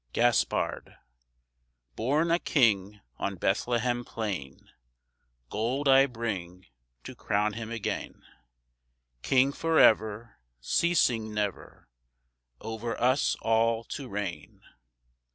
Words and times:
Gaspard: 0.13 0.95
Born 1.95 2.31
a 2.31 2.39
king 2.39 3.01
on 3.17 3.35
Bethlehem 3.35 4.03
plain, 4.03 4.71
Gold 5.51 5.87
I 5.87 6.07
bring 6.07 6.65
to 7.03 7.13
crown 7.13 7.53
Him 7.53 7.69
again; 7.69 8.23
King 9.21 9.51
forever, 9.53 10.37
Ceasing 10.59 11.31
never 11.35 11.87
Over 12.59 12.99
us 12.99 13.35
all 13.43 13.83
to 13.93 14.07
reign. 14.09 14.63